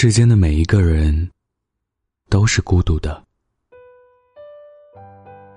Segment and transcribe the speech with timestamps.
[0.00, 1.28] 世间的每一个人
[2.30, 3.20] 都是孤独的，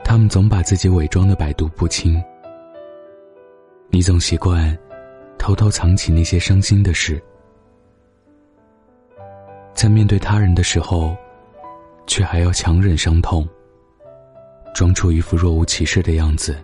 [0.04, 2.20] 他们总把自己伪装的百毒不侵。
[3.92, 4.76] 你总习惯
[5.38, 7.22] 偷偷藏起那些伤心的事，
[9.76, 11.16] 在面对他人的时候，
[12.08, 13.48] 却还要强忍伤痛，
[14.74, 16.58] 装出一副若无其事的样子，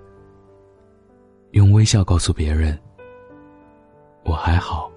[1.51, 2.75] 用微笑告诉别人
[4.25, 4.91] ：“我还好。”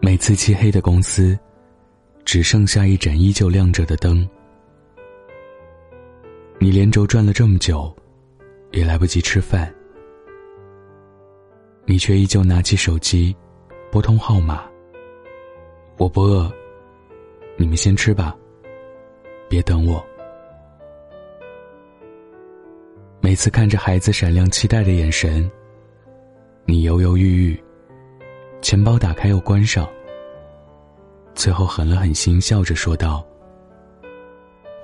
[0.00, 1.38] 每次漆黑的公司，
[2.24, 4.26] 只剩下一盏依旧亮着的灯。
[6.58, 7.94] 你连轴转了这么久，
[8.70, 9.72] 也来不及吃饭，
[11.84, 13.36] 你却依旧拿起手机，
[13.90, 14.64] 拨通号码。
[15.96, 16.50] 我不饿，
[17.56, 18.36] 你们先吃吧，
[19.48, 20.04] 别等我。
[23.20, 25.50] 每次看着孩子闪亮期待的眼神，
[26.64, 27.62] 你犹犹豫豫，
[28.68, 29.88] 钱包打开又关上。
[31.34, 33.24] 最后狠了狠心，笑着说道：“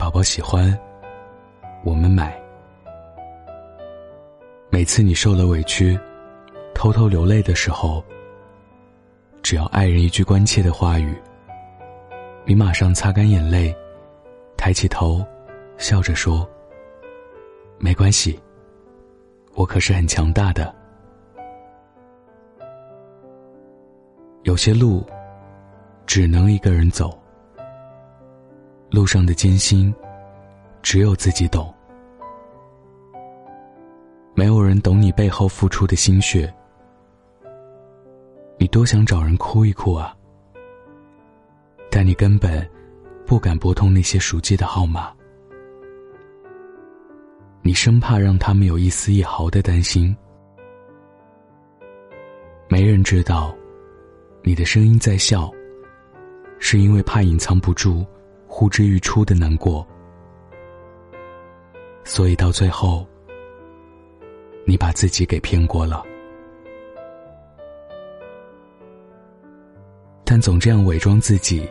[0.01, 0.75] 宝宝喜欢，
[1.85, 2.35] 我们买。”
[4.73, 6.01] 每次你受了委屈，
[6.75, 8.03] 偷偷流泪的时候，
[9.43, 11.15] 只要爱人一句关切的话语，
[12.47, 13.77] 你马上擦干眼泪，
[14.57, 15.23] 抬起头，
[15.77, 16.49] 笑着说
[17.77, 18.41] ：“没关系，
[19.53, 20.75] 我可是很强大的。”
[24.55, 25.05] 有些路。
[26.07, 27.19] 只能一个人走，
[28.89, 29.93] 路上的艰辛，
[30.81, 31.75] 只有自己懂。
[34.33, 36.55] 没有人懂你背后付出的心血，
[38.57, 40.17] 你多想找人哭一哭啊！
[41.91, 42.65] 但你根本
[43.27, 45.13] 不敢拨通那些熟记的号码，
[47.61, 50.17] 你生怕让他们有一丝一毫的担心。
[52.69, 53.53] 没人知道，
[54.45, 55.51] 你的声音在笑。
[56.61, 58.07] 是因为怕隐藏不住
[58.47, 59.87] 呼之欲出的难过，
[62.05, 63.07] 所以到最后，
[64.65, 66.03] 你把自己给骗过了。
[70.25, 71.69] 但总这样伪装自己，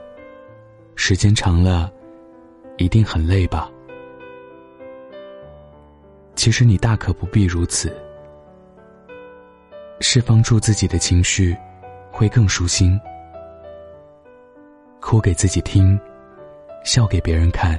[0.95, 1.91] 时间长了，
[2.77, 3.71] 一定很累吧？
[6.35, 7.91] 其实你大可不必如此，
[10.01, 11.57] 释放住自己的情绪，
[12.13, 12.99] 会更舒心。
[15.01, 15.99] 哭给自己听，
[16.85, 17.77] 笑给别人看。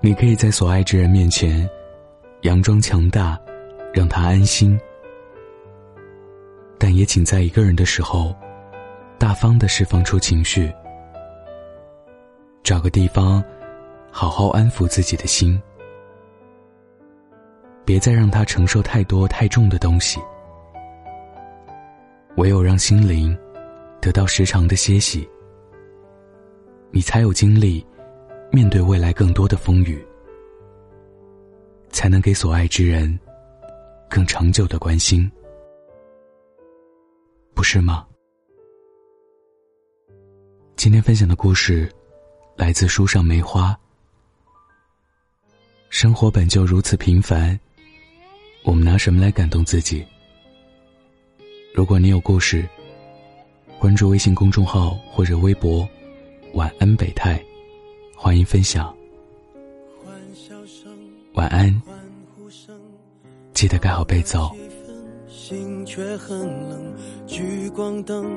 [0.00, 1.68] 你可以在所爱之人面前，
[2.42, 3.38] 佯装强大，
[3.92, 4.80] 让他安心。
[6.78, 8.34] 但也请在一个人的时候，
[9.18, 10.72] 大方的释放出情绪，
[12.62, 13.44] 找个地方，
[14.10, 15.60] 好好安抚自己的心，
[17.90, 20.20] 别再让他承受太多太重的东西。
[22.36, 23.36] 唯有让心灵
[24.00, 25.28] 得到时常的歇息，
[26.92, 27.84] 你才有精力
[28.52, 30.06] 面对未来更多的风雨，
[31.88, 33.18] 才能给所爱之人
[34.08, 35.28] 更长久的关心，
[37.54, 38.06] 不是吗？
[40.76, 41.92] 今天分享的故事
[42.54, 43.76] 来自书上梅花。
[45.88, 47.58] 生活本就如此平凡，
[48.62, 50.04] 我们拿什么来感动自己？
[51.74, 52.68] 如果你有故事，
[53.78, 55.88] 关注微信公众号或者微博
[56.52, 57.42] “晚安北泰”，
[58.14, 58.94] 欢迎分享。
[61.32, 61.82] 晚安，
[63.54, 64.36] 记得盖好被子。
[65.28, 66.38] 心却很
[66.68, 66.94] 冷，
[67.26, 68.36] 聚光灯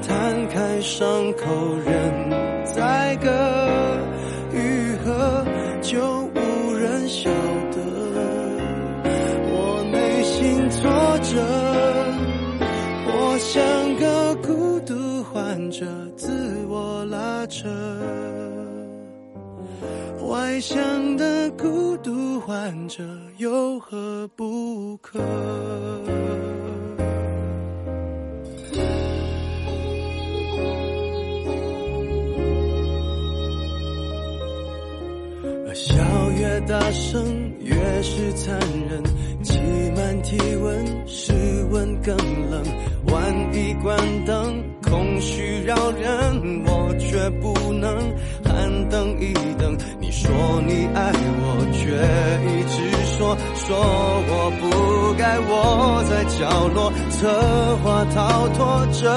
[0.00, 1.46] 摊开伤口
[1.84, 3.30] 任宰割，
[4.52, 5.44] 愈合
[5.82, 5.98] 就
[6.34, 7.30] 无人晓
[7.70, 7.78] 得。
[9.52, 10.80] 我内心挫
[11.22, 11.32] 折，
[13.06, 13.60] 我像
[13.96, 16.30] 个孤独患者，自
[16.68, 17.68] 我拉扯。
[20.28, 23.02] 外向的孤独患者
[23.38, 25.18] 有何不可？
[36.70, 37.20] 大声，
[37.58, 38.56] 越是残
[38.88, 39.02] 忍。
[39.42, 39.58] 挤
[39.96, 41.32] 满体温，室
[41.72, 42.16] 温更
[42.48, 42.62] 冷。
[43.06, 43.18] 万
[43.52, 47.92] 一关灯，空虚扰人，我却不能
[48.44, 49.76] 喊等一等。
[49.98, 50.30] 你说
[50.64, 51.10] 你爱
[51.42, 51.82] 我，却
[52.46, 52.78] 一直
[53.18, 53.76] 说说
[54.28, 54.62] 我不
[55.18, 57.26] 该窝在角落，策
[57.82, 59.10] 划逃脱，这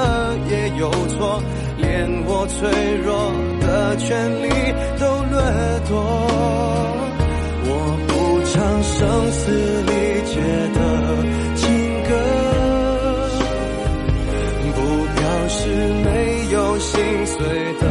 [0.49, 1.39] 也有错。
[1.77, 2.67] 连我脆
[3.05, 4.49] 弱的权利
[4.97, 5.37] 都掠
[5.87, 5.93] 夺，
[9.03, 9.91] 声嘶力
[10.23, 10.39] 竭
[10.73, 10.79] 的
[11.55, 11.67] 情
[12.07, 12.09] 歌，
[14.73, 14.77] 不
[15.19, 15.59] 表示
[16.05, 16.07] 没
[16.53, 16.91] 有心
[17.27, 17.37] 碎
[17.81, 17.83] 的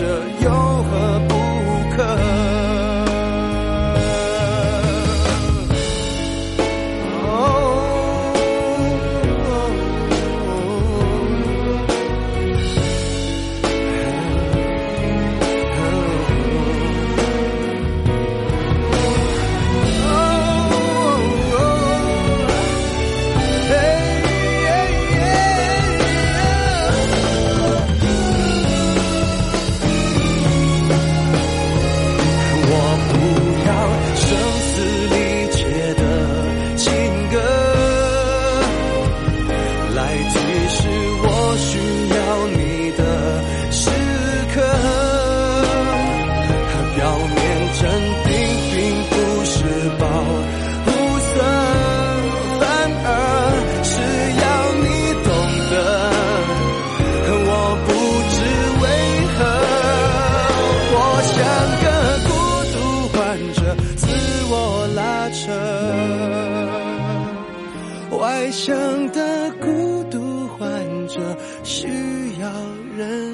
[0.00, 0.06] 这
[0.40, 0.59] 有
[68.62, 68.76] 想
[69.12, 71.18] 的孤独患者
[71.64, 71.88] 需
[72.38, 72.52] 要
[72.94, 73.29] 人。